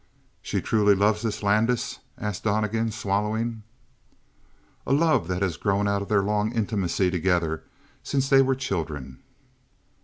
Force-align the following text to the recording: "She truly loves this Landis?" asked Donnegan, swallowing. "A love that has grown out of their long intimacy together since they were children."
"She 0.41 0.61
truly 0.63 0.95
loves 0.95 1.21
this 1.21 1.43
Landis?" 1.43 1.99
asked 2.17 2.43
Donnegan, 2.45 2.89
swallowing. 2.91 3.61
"A 4.87 4.93
love 4.93 5.27
that 5.27 5.43
has 5.43 5.57
grown 5.57 5.87
out 5.87 6.01
of 6.01 6.07
their 6.09 6.23
long 6.23 6.51
intimacy 6.53 7.11
together 7.11 7.61
since 8.01 8.27
they 8.27 8.41
were 8.41 8.55
children." 8.55 9.19